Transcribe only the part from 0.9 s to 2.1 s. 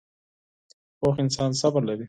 پوخ انسان صبر لري